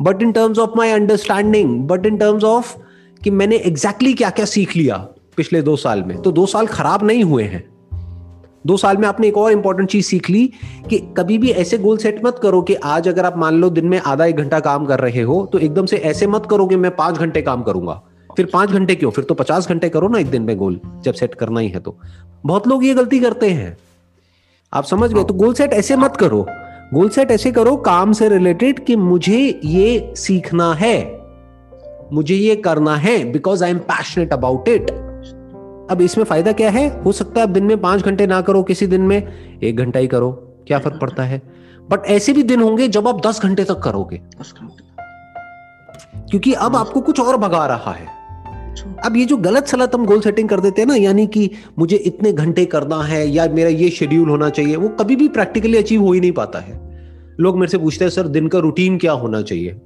but 0.00 0.22
in 0.22 0.32
terms 0.32 0.58
of 0.58 0.70
my 0.76 0.90
understanding 0.90 1.78
but 1.88 2.06
in 2.06 2.16
terms 2.16 2.44
of 2.44 2.74
कि 3.22 3.30
मैंने 3.30 3.56
एग्जैक्टली 3.56 4.08
exactly 4.08 4.18
क्या 4.18 4.30
क्या 4.30 4.44
सीख 4.44 4.76
लिया 4.76 4.96
पिछले 5.36 5.62
दो 5.62 5.76
साल 5.76 6.02
में। 6.02 6.20
तो 6.22 6.32
दो 6.32 6.44
साल 6.46 6.66
खराब 6.66 7.04
नहीं 7.04 7.24
हुए 7.24 7.44
हैं। 7.44 7.64
दो 8.66 8.76
साल 8.76 8.96
में 8.96 9.06
आपने 9.08 9.28
एक 9.28 9.36
और 9.36 9.52
इंपॉर्टेंट 9.52 9.88
चीज़ 9.90 10.06
सीख 10.06 10.30
ली 10.30 10.46
कि 10.90 10.98
कभी 11.16 11.38
भी 11.38 11.50
ऐसे 11.50 11.78
गोल 11.78 11.98
सेट 11.98 12.20
मत 12.24 12.38
करो 12.42 12.60
कि 12.62 12.74
आज 12.74 13.08
अगर 13.08 13.24
आप 13.24 13.36
मान 13.38 13.54
लो 13.54 13.70
दिन 13.70 13.86
में 13.86 13.98
आधा 14.00 14.24
एक 14.24 14.36
घंटा 14.36 14.60
काम 14.60 14.86
कर 14.86 15.00
रहे 15.00 15.22
हो 15.22 15.44
तो 15.52 15.58
एकदम 15.58 15.86
से 15.86 15.96
ऐसे 15.96 16.26
मत 16.26 16.46
करो 16.50 16.66
कि 16.66 16.76
मैं 16.76 16.94
पाँच 16.96 17.18
घंटे 17.18 17.42
काम 17.42 17.62
करूँगा। 17.62 18.02
फिर 18.36 18.50
पाँच 18.52 18.70
घंटे 18.70 18.94
क्यों? 18.94 19.10
फिर 19.10 19.24
तो 19.24 19.34
पचास 19.34 19.68
घंटे 19.68 19.88
करो 19.88 20.08
ना 20.08 20.18
एक 20.18 20.26
दिन 20.26 20.42
में 20.42 20.56
गोल 20.56 20.80
जब 21.02 21.14
सेट 21.14 21.34
करना 21.34 21.60
ही 21.60 21.68
है 21.68 21.80
तो। 21.80 21.98
बहुत 22.46 22.68
लोग 22.68 22.84
ये 22.84 22.94
गलती 22.94 23.20
करते 23.20 23.50
हैं। 23.50 23.76
आप 24.72 24.84
समझ 24.84 25.12
गए? 25.12 25.24
तो 25.24 25.34
गोल 25.34 25.54
सेट 25.54 25.72
ऐसे 25.72 25.96
मत 25.96 26.16
करो। 26.16 26.46
गोल 26.94 27.08
सेट 27.08 27.30
ऐसे 27.30 27.52
करो 27.52 27.76
काम 27.76 28.12
से 28.12 28.28
रिलेटेड 28.28 28.84
कि 28.84 28.96
मुझे 28.96 29.60
ये 29.64 30.12
सीखना 30.16 30.74
है। 30.74 31.20
मुझे 32.12 32.34
ये 32.34 32.56
करना 32.56 32.96
है 32.96 33.32
because 33.32 33.64
I 33.64 33.70
am 33.70 33.78
passionate 33.78 34.32
about 34.32 34.68
it 34.68 34.90
अब 35.90 35.98
इसमें 36.00 36.24
फ़ायदा 36.24 36.52
क्या 36.52 36.70
है? 36.70 37.02
हो 37.02 37.12
सकता 37.12 37.40
है 37.40 37.46
दिन 37.46 37.64
में 37.64 37.80
पाँच 37.80 38.02
घंटे 38.02 38.26
ना 38.26 38.40
करो 38.40 38.62
किसी 38.62 38.86
दिन 38.86 39.00
में 39.00 39.28
एक 39.62 39.76
घंटा 39.76 40.00
ही 40.00 40.06
करो। 40.06 40.30
क्या 40.66 40.78
फ़र्क 40.78 40.98
पड़ता 41.00 41.22
है? 41.22 41.42
बट 41.90 42.06
ऐसे 42.06 42.32
भी 42.32 42.42
दिन 42.42 42.62
होंगे 42.62 42.88
जब 42.88 43.08
आप 43.08 43.26
दस 43.26 43.42
घंटे 43.42 43.64
तक 43.64 43.74
करोगे। 43.74 44.20
क्योंकि 46.30 46.52
अब 46.52 46.76
आपको 46.76 47.00
कुछ 47.00 47.20
और 47.20 47.36
भगा 47.36 47.66
रहा 47.66 47.92
है। 47.92 48.25
अब 49.04 49.16
ये 49.16 49.24
जो 49.24 49.36
गलत 49.36 49.66
सलत 49.66 49.94
हम 49.94 50.06
गोल 50.06 50.20
सेटिंग 50.20 50.48
कर 50.48 50.60
देते 50.60 50.82
हैं 50.82 50.88
ना 50.88 50.94
यानी 50.94 51.26
कि 51.26 51.50
मुझे 51.78 51.96
इतने 51.96 52.32
घंटे 52.32 52.64
करना 52.64 53.02
है 53.02 53.28
या 53.28 53.48
मेरा 53.48 53.68
ये 53.68 53.90
शेड्यूल 53.90 54.28
होना 54.28 54.50
चाहिए 54.50 54.76
वो 54.76 54.88
कभी 54.88 55.16
भी 55.16 55.28
प्रैक्टिकली 55.28 55.76
अचीव 55.76 56.02
हो 56.02 56.12
ही 56.12 56.20
नहीं 56.20 56.32
पाता 56.32 56.58
है। 56.58 56.80
लोग 57.40 57.58
मेरे 57.58 57.70
से 57.70 57.78
पूछते 57.78 58.04
हैं 58.04 58.10
सर 58.10 58.28
दिन 58.28 58.48
का 58.48 58.58
रूटीन 58.58 58.98
क्या 58.98 59.12
होना 59.12 59.42
चाहिए? 59.42 59.76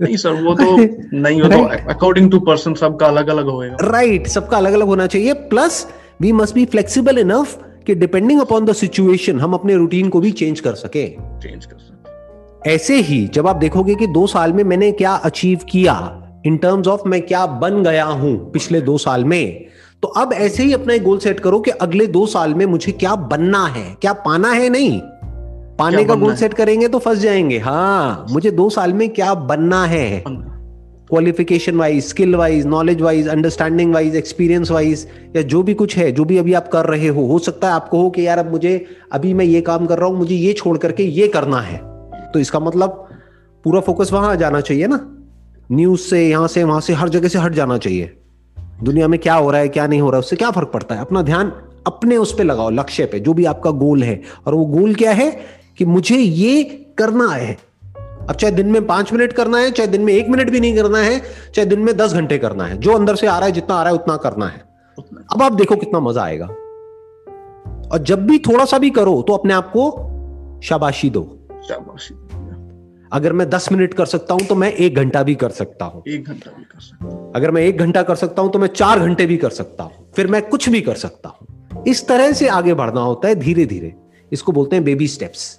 नहीं 0.00 0.16
सर 0.16 0.30
वो 0.30 0.54
तो 0.54 0.76
नहीं 1.18 1.42
हो 1.42 1.48
तो 1.48 1.88
अकॉर्डिंग 1.90 2.30
टू 2.30 2.40
पर्सन 2.40 2.74
सबका 2.74 3.06
अलग 3.06 3.28
अलग 3.28 3.46
होएगा। 3.46 3.76
राइट 3.80 4.26
सबका 4.26 4.56
अलग 4.56 4.72
अलग 4.72 4.86
होना 4.86 5.06
चाहिए। 5.06 5.32
Plus 5.32 5.86
we 6.20 6.32
must 6.32 6.54
be 6.54 6.64
flexible 6.64 7.18
enough 7.18 7.64
कि 7.86 7.94
डिपेंडिंग 7.94 8.40
अपॉन 8.40 8.64
द 8.64 8.72
सिचुएशन 8.72 9.40
हम 9.40 9.52
अपने 9.52 9.74
रूटीन 9.74 10.08
को 10.08 10.20
भी 10.20 10.30
चेंज 10.30 10.60
कर 10.60 10.74
सके। 10.74 11.08
चेंज 11.08 11.66
कर 11.66 11.78
सकते 11.78 12.70
ऐसे 12.70 12.96
ही 12.96 13.26
जब 13.26 13.46
आप 13.46 13.56
देखोगे 13.56 13.94
कि 13.94 14.06
दो 14.06 14.26
साल 14.26 14.52
में 14.52 14.64
मैंने 14.64 14.92
क्या 14.92 15.12
अचीव 15.12 15.58
किया 15.70 16.22
इन 16.46 16.56
टर्म्स 16.56 16.88
ऑफ़ 16.88 17.00
मैं 17.06 17.22
क्या 17.22 17.46
बन 17.46 17.82
गया 17.82 18.04
हूँ 18.04 18.50
पिछले 18.50 18.80
दो 18.80 18.98
साल 18.98 19.24
में 19.24 19.66
तो 20.02 20.08
अब 20.08 20.32
ऐसे 20.32 20.62
ही 20.62 20.72
अपना 20.72 20.94
एक 20.94 21.02
गोल 21.02 21.18
सेट 21.18 21.40
करो 21.40 21.60
कि 21.60 21.70
अगले 21.70 22.06
दो 22.06 22.26
साल 22.26 22.54
में 22.54 22.66
मुझे 22.66 22.92
क्या 22.92 23.14
बनना 23.14 23.66
है 23.66 23.96
क्या 24.00 24.12
पाना 24.12 24.52
है 24.52 24.68
नहीं? 24.68 25.00
पाने 25.78 26.04
का 26.04 26.14
गोल 26.14 26.34
सेट 26.34 26.54
करेंगे 26.54 26.88
तो 26.88 26.98
फंस 26.98 27.18
जाएँगे। 27.18 27.58
हाँ 27.58 28.26
मुझे 28.30 28.50
दो 28.50 28.70
साल 28.70 28.92
में 28.92 29.08
क्या 29.08 29.34
बनना 29.34 29.84
है? 29.84 30.24
Qualification 30.28 31.76
wise 31.76 32.04
skill 32.04 32.34
wise 32.34 32.66
knowledge 32.66 33.00
wise 33.00 33.28
understanding 33.28 33.94
wise 33.94 34.16
experience 34.16 34.70
wise 34.70 35.08
या 35.36 35.42
जो 35.42 35.62
भी 35.62 35.74
कुछ 35.74 35.96
है 35.96 36.12
जो 36.12 36.24
भी 36.24 36.38
अभी 36.38 36.54
आप 36.54 36.68
कर 36.68 36.86
रहे 36.86 37.08
हो 37.08 37.26
हो 37.26 37.38
सकता 37.38 37.68
है 37.68 37.74
आपको 37.74 38.02
हो 38.02 38.10
कि 38.10 38.26
यार 38.26 38.38
अब 38.38 38.50
मुझे 38.50 38.86
अभी 39.12 39.34
मैं 39.34 39.44
ये 39.44 39.60
काम 39.60 39.86
कर 39.86 39.98
रहा 39.98 40.08
हूँ 40.08 40.16
मुझे 40.16 40.34
ये 40.34 40.52
छोड़ 40.52 40.78
करके 40.78 41.02
ये 41.02 41.28
करना 41.28 41.60
है। 41.60 41.78
तो 42.32 42.38
इसका 42.38 42.60
मतलब 42.60 43.08
पूरा 43.64 43.80
फोकस 43.80 44.12
वहाँ 44.12 44.36
जाना 44.36 44.60
चाहिए 44.60 44.86
ना? 44.86 45.12
न्यूज़ 45.72 46.00
से 46.00 46.28
यहाँ 46.28 46.48
से 46.48 46.64
वहाँ 46.64 46.80
से 46.80 46.92
हर 46.92 47.08
जगह 47.08 47.28
से 47.28 47.38
हट 47.38 47.52
जाना 47.52 47.78
चाहिए। 47.78 48.16
दुनिया 48.82 49.08
में 49.08 49.20
क्या 49.20 49.34
हो 49.34 49.50
रहा 49.50 49.60
है 49.60 49.68
क्या 49.68 49.86
नहीं 49.86 50.00
हो 50.00 50.10
रहा 50.10 50.16
है 50.16 50.20
उससे 50.20 50.36
क्या 50.36 50.50
फ़र्क 50.50 50.68
पड़ता 50.68 50.94
है? 50.94 51.00
अपना 51.00 51.22
ध्यान 51.22 51.52
अपने 51.86 52.16
उस 52.16 52.34
पे 52.34 52.42
लगाओ 52.42 52.70
लक्ष्य 52.70 53.06
पे 53.06 53.20
जो 53.20 53.34
भी 53.34 53.44
आपका 53.44 53.70
गोल 53.70 54.02
है। 54.02 54.22
और 54.46 54.54
वो 54.54 54.64
गोल 54.64 54.94
क्या 54.94 55.12
है? 55.12 55.40
कि 55.78 55.84
मुझे 55.84 56.16
ये 56.16 56.62
करना 56.98 57.28
है। 57.28 57.58
अब 58.28 58.32
चाहे 58.32 58.52
दिन 58.52 58.68
में 58.68 58.86
पाँच 58.86 59.12
मिनट 59.12 59.32
करना 59.32 59.58
है 59.58 59.70
चाहे 59.70 59.86
दिन 59.86 60.02
में 60.02 60.12
एक 60.14 60.28
मिनट 60.28 60.50
भी 60.50 60.60
नहीं 60.60 60.76
करना 60.76 60.98
है 60.98 61.22
चाहे 61.54 61.66
दिन 61.66 61.80
में 61.80 61.96
दस 61.96 62.12
घंटे 62.12 62.38
करना 62.38 62.64
है। 62.64 62.78
जो 62.78 62.92
अंदर 62.92 63.16
से 63.16 63.26
आ 63.26 63.38
रहा 63.38 63.46
है 63.46 63.52
जितना 63.52 63.74
आ 63.74 63.82
रहा 63.82 63.92
है 63.92 63.98
उतना 63.98 64.16
करना 64.16 64.46
है। 64.46 64.64
अब 65.32 65.42
आप 65.42 65.52
देखो 65.52 65.76
कितना 65.76 66.00
मज़ा 66.00 66.22
आएगा। 66.22 66.46
और 67.92 67.98
जब 67.98 68.26
भी 68.26 68.38
थोड़ा 68.38 68.64
सा 68.64 68.78
भी 68.78 68.90
करो 68.90 69.24
तो 69.28 69.32
अपने 69.32 69.54
आप 69.54 69.72
को 69.76 69.90
शाबाशी 70.62 71.10
दो। 71.10 71.38
शाबाशी। 71.68 72.45
अगर 73.12 73.32
मैं 73.32 73.48
दस 73.50 73.70
मिनट 73.72 73.94
कर 73.94 74.06
सकता 74.06 74.34
हूँ 74.34 74.46
तो 74.46 74.54
मैं 74.54 74.72
एक 74.72 74.94
घंटा 74.94 75.22
भी 75.22 75.34
कर 75.34 75.50
सकता 75.50 75.84
हूँ। 75.84 76.02
एक 76.08 76.24
घंटा 76.24 76.50
भी 76.50 76.64
कर 76.64 76.80
सकता 76.80 77.04
हूँ। 77.04 77.32
अगर 77.36 77.50
मैं 77.50 77.62
एक 77.62 77.78
घंटा 77.78 78.02
कर 78.02 78.14
सकता 78.14 78.42
हूँ 78.42 78.52
तो 78.52 78.58
मैं 78.58 78.68
चार 78.68 79.00
घंटे 79.00 79.26
भी 79.26 79.36
कर 79.36 79.50
सकता 79.50 79.84
हूँ। 79.84 80.10
फिर 80.16 80.26
मैं 80.26 80.42
कुछ 80.48 80.68
भी 80.68 80.80
कर 80.80 80.94
सकता 80.94 81.28
हूँ। 81.28 81.84
इस 81.84 82.06
तरह 82.08 82.32
से 82.32 82.48
आगे 82.48 82.74
बढ़ना 82.74 83.00
होता 83.00 83.28
है 83.28 83.34
धीरे 83.34 83.66
धीरे 83.66 83.94
इसको 84.32 84.52
बोलते 84.52 84.76
हैं 84.76 84.84
बेबी 84.84 85.08
स्टेप्स 85.08 85.58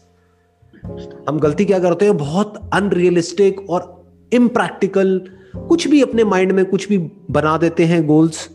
हम 1.30 1.40
गलती 1.40 1.66
क्या 1.66 1.80
करते 1.80 2.06
हैं? 2.06 2.18
बहुत 2.18 2.70
अनरियलिस्टिक 2.74 3.70
और 3.70 3.94
इम्प्रैक्टिकल 4.32 5.22
कुछ 5.58 5.88
भी 5.88 6.02
अपने 6.02 6.24
माइंड 6.24 6.52
में 6.52 6.66
कुछ 6.66 6.88
भी 6.90 6.98
बना 7.32 7.58
देते 7.58 7.86
हैं 7.86 8.06
गोल्स 8.08 8.50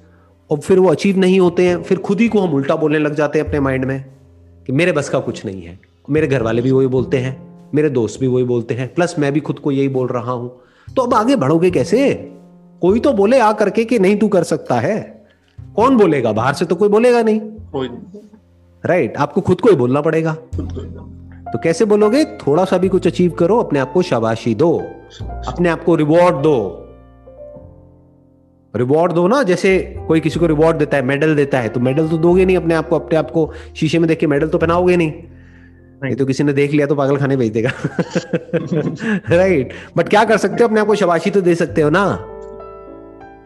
और 0.50 0.58
फिर 0.58 0.78
वो 0.78 0.88
अचीव 0.88 1.18
नहीं 1.18 1.40
होते 1.40 1.66
हैं। 1.68 1.82
फिर 1.82 1.98
खुद 1.98 2.20
ही 2.20 2.28
को 2.28 2.40
हम 2.40 2.54
उल्टा 2.54 2.76
बोलने 2.76 2.98
लग 2.98 3.14
जाते 3.14 3.38
हैं 3.38 3.46
अपने 3.46 3.60
माइंड 3.60 3.84
में 3.84 4.04
कि 4.66 4.72
मेरे 4.72 4.92
बस 4.92 5.08
का 5.08 5.18
कुछ 5.20 5.44
नहीं 5.46 5.62
है। 5.62 5.78
मेरे 6.10 6.26
घर 6.26 6.42
वाले 6.42 6.62
भी 6.62 6.70
वही 6.70 6.86
बोलते 6.86 7.18
हैं। 7.18 7.51
मेरे 7.74 7.90
दोस्त 7.90 8.20
भी 8.20 8.26
वही 8.26 8.44
बोलते 8.44 8.74
हैं 8.74 8.92
प्लस 8.94 9.14
मैं 9.18 9.32
भी 9.32 9.40
खुद 9.40 9.58
को 9.58 9.70
यही 9.70 9.88
बोल 9.88 10.08
रहा 10.08 10.32
हूँ। 10.32 10.50
तो 10.88 11.02
अब 11.02 11.14
आगे 11.14 11.36
बढ़ोगे 11.36 11.70
कैसे? 11.70 12.12
कोई 12.82 13.00
तो 13.00 13.12
बोले 13.12 13.38
आ 13.38 13.52
करके 13.52 13.84
कि 13.84 13.98
नहीं 13.98 14.16
तू 14.16 14.28
कर 14.28 14.42
सकता 14.42 14.78
है। 14.80 15.00
कौन 15.76 15.96
बोलेगा? 15.96 16.32
बाहर 16.32 16.54
से 16.54 16.64
तो 16.64 16.74
कोई 16.74 16.88
बोलेगा 16.88 17.22
नहीं। 17.22 17.40
राइट 18.84 19.16
आपको 19.16 19.40
खुद 19.40 19.60
को 19.60 19.68
ही 19.68 19.76
बोलना 19.76 20.00
पड़ेगा। 20.00 20.32
तो 21.52 21.58
कैसे 21.58 21.84
बोलोगे? 21.84 22.24
थोड़ा 22.24 22.64
सा 22.64 22.78
भी 22.78 22.88
कुछ 22.88 23.06
अचीव 23.06 23.30
करो 23.30 23.58
अपने 23.58 23.78
आप 23.78 23.92
को 23.92 24.02
शाबाशी 24.02 24.54
दो। 24.54 24.76
अपने 25.22 25.68
आप 25.68 25.84
को 25.84 25.94
रिवॉर्ड 25.94 26.36
दो। 26.36 26.78
रिवॉर्ड 28.74 29.12
दो 29.12 29.26
ना 29.28 29.42
जैसे 29.42 29.78
कोई 30.08 30.20
किसी 30.20 30.40
को 30.40 30.46
रिवॉर्ड 30.46 30.76
देता 30.76 30.96
है 30.96 31.02
मेडल 31.02 31.34
देता 31.36 31.58
है 31.60 31.68
तो 31.68 31.80
मेडल 31.80 32.08
तो 32.08 32.18
दोगे 32.18 32.44
नहीं 32.44 32.56
अपने 32.56 32.74
आप 32.74 32.88
को 32.88 32.96
अपने 32.96 33.18
आप 33.18 33.30
को 33.30 33.50
शीशे 33.76 33.98
में 33.98 34.08
देख 34.08 34.18
के 34.18 34.26
मेडल 34.26 34.48
तो 34.48 34.58
पहनाओगे 34.58 34.96
नहीं। 34.96 35.12
नहीं। 36.02 36.16
तो 36.16 36.26
किसी 36.26 36.44
ने 36.44 36.52
देख 36.52 36.72
लिया 36.72 36.86
तो 36.86 36.94
पागल 36.94 37.16
खाने 37.16 37.36
भेज 37.36 37.52
देगा। 37.52 37.70
राइट 39.36 39.72
बट 39.96 40.08
क्या 40.08 40.24
कर 40.24 40.36
सकते 40.36 40.62
हो? 40.62 40.68
अपने 40.68 40.80
आप 40.80 40.86
को 40.86 40.94
शबाशी 40.94 41.30
तो 41.30 41.40
दे 41.40 41.54
सकते 41.54 41.82
हो 41.82 41.90
ना? 41.90 42.28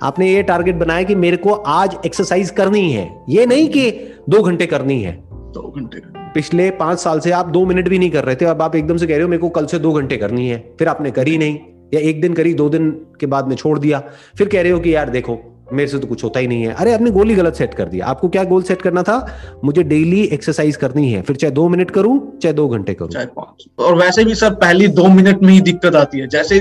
आपने 0.02 0.32
ये 0.32 0.42
टारगेट 0.42 0.74
बनाया 0.74 1.02
कि 1.02 1.14
मेरे 1.14 1.36
को 1.36 1.52
आज 1.52 1.96
एक्सरसाइज 2.06 2.50
करनी 2.50 2.92
है। 2.92 3.24
ये 3.28 3.46
नहीं 3.46 3.68
कि 3.68 3.90
दो 4.28 4.42
घंटे 4.42 4.66
करनी 4.66 5.02
है। 5.02 5.24
दो 5.32 5.72
घंटे 5.76 6.02
पिछले 6.34 6.70
पाँच 6.70 6.98
साल 6.98 7.20
से 7.20 7.30
आप 7.30 7.46
दो 7.46 7.66
मिनट 7.66 7.88
भी 7.88 7.98
नहीं 7.98 8.10
कर 8.10 8.24
रहे 8.24 8.36
थे। 8.36 8.44
अब 8.44 8.62
आप 8.62 8.76
एकदम 8.76 8.96
से 8.96 9.06
कह 9.06 9.14
रहे 9.14 9.22
हो 9.22 9.28
मेरे 9.28 9.40
को 9.40 9.48
कल 9.48 9.66
से 9.66 9.78
दो 9.78 9.92
घंटे 9.92 10.16
करनी 10.16 10.48
है। 10.48 10.74
फिर 10.78 10.88
आपने 10.88 11.10
करी 11.10 11.38
नहीं। 11.38 11.58
या 11.94 12.00
एक 12.00 12.20
दिन 12.20 12.34
करी 12.34 12.54
दो 12.54 12.68
दिन 12.68 12.90
के 12.90 13.26
बाद 13.26 13.48
में 13.48 13.56
छोड़ 13.56 13.78
दिया। 13.78 14.02
फिर 14.38 14.48
कह 14.48 14.62
रहे 14.62 14.70
हो 14.70 14.80
कि 14.80 14.94
यार 14.94 15.08
देखो 15.08 15.55
मेरे 15.66 15.88
से 15.88 15.98
तो 15.98 16.06
कुछ 16.06 16.24
होता 16.24 16.40
ही 16.40 16.46
नहीं 16.46 16.62
है। 16.62 16.72
अरे 16.74 16.92
आपने 16.94 17.10
गोल 17.10 17.28
ही 17.28 17.34
गलत 17.34 17.54
सेट 17.54 17.74
कर 17.74 17.88
दिया 17.88 18.06
आपको 18.06 18.28
क्या 18.28 18.44
गोल 18.44 18.62
सेट 18.62 18.82
करना 18.82 19.02
था? 19.02 19.18
मुझे 19.64 19.82
डेली 19.84 20.22
एक्सरसाइज 20.24 20.76
करनी 20.76 21.10
है। 21.12 21.22
फिर 21.22 21.36
चाहे 21.36 21.50
दो 21.52 21.68
मिनट 21.68 21.90
करूँ 21.90 22.18
चाहे 22.38 22.52
दो 22.54 22.66
घंटे 22.68 22.94
करूँ। 22.94 23.10
चाहे 23.10 23.26
पाँच। 23.28 23.66
और 23.78 23.94
वैसे 23.96 24.24
भी 24.24 24.34
सर 24.34 24.54
पहली 24.56 24.88
दो 24.90 25.06
मिनट 25.10 25.42
में 25.42 25.52
ही 25.52 25.60
दिक्कत 25.62 25.96
आती 25.96 26.18
है। 26.18 26.28
जैसे 26.28 26.58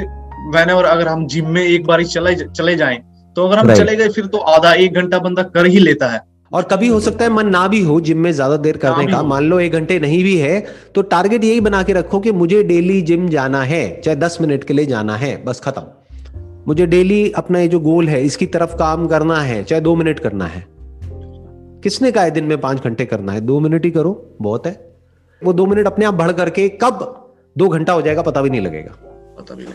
वैन 0.47 0.69
अगर 0.69 1.07
हम 1.07 1.25
जिम 1.27 1.49
में 1.49 1.61
एक 1.63 1.85
बार 1.85 2.03
चले 2.05 2.35
चले 2.37 2.75
जाएँ 2.75 2.97
तो 3.37 3.47
अगर 3.47 3.57
हम 3.57 3.73
चले 3.73 3.95
गए 3.95 4.09
फिर 4.09 4.25
तो 4.25 4.37
आधा 4.37 4.73
एक 4.73 4.93
घंटा 4.93 5.19
बंदा 5.19 5.43
कर 5.45 5.65
ही 5.65 5.79
लेता 5.79 6.07
है। 6.07 6.21
और 6.51 6.63
कभी 6.63 6.87
हो 6.87 6.99
सकता 6.99 7.23
है 7.23 7.31
मन 7.31 7.47
ना 7.49 7.67
भी 7.67 7.81
हो 7.83 7.99
जिम 8.01 8.17
में 8.17 8.31
ज़्यादा 8.31 8.57
देर 8.57 8.77
करने 8.77 9.05
का। 9.07 9.21
मान 9.23 9.43
लो 9.43 9.59
एक 9.59 9.73
घंटे 9.73 9.99
नहीं 9.99 10.23
भी 10.23 10.35
है 10.37 10.59
तो 10.95 11.01
टारगेट 11.03 11.43
यही 11.43 11.59
बना 11.61 11.81
के 11.83 11.93
रखो 11.93 12.19
कि 12.19 12.31
मुझे 12.33 12.63
डेली 12.63 13.01
जिम 13.01 13.27
जाना 13.29 13.61
है 13.63 13.83
चाहे 14.01 14.15
दस 14.17 14.37
मिनट 14.41 14.63
के 14.63 14.73
लिए 14.73 14.85
जाना 14.85 15.15
है 15.15 15.35
बस 15.45 15.59
खत्म। 15.59 15.81
मुझे 16.67 16.85
डेली 16.85 17.31
अपना 17.31 17.59
ये 17.59 17.67
जो 17.67 17.79
गोल 17.79 18.07
है, 18.07 18.21
इसकी 18.21 18.45
तरफ़ 18.45 18.75
काम 18.75 19.07
करना 19.07 19.41
है, 19.41 19.63
चाहे 19.63 19.81
दो 19.81 19.95
मिनट 19.95 20.19
करना 20.19 20.45
है। 20.45 20.65
किसने 21.83 22.11
कहा 22.11 22.29
दिन 22.29 22.43
में 22.43 22.61
पाँच 22.61 22.83
घंटे 22.83 23.05
करना 23.05 23.31
है? 23.31 23.41
दो 23.41 23.59
मिनट 23.59 23.85
ही 23.85 23.91
करो, 23.91 24.35
बहुत 24.41 24.67
है। 24.67 24.95
वो 25.43 25.53
दो 25.53 25.65
मिनट 25.65 25.87
अपने 25.87 26.05
आप 26.05 26.13
बढ़ 26.13 26.31
करके 26.31 26.69
कब 26.69 27.29
दो 27.57 27.69
घंटा 27.69 27.93
हो 27.93 28.01
जाएगा 28.01 28.21
पता 28.21 28.41
भी 28.41 28.49
नहीं 28.49 28.61
लगेगा। 28.61 28.91
पता 29.39 29.55
भी 29.55 29.63
नहीं 29.63 29.73